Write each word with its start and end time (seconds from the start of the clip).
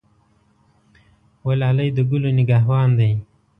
وه 1.45 1.53
لالی 1.59 1.87
د 1.93 1.99
ګلو 2.09 2.29
نګه 2.37 2.57
وان 2.67 2.89
دی. 2.99 3.11